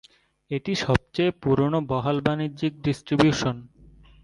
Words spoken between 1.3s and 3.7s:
পুরোনো বহাল বাণিজ্যিক ডিস্ট্রিবিউশন।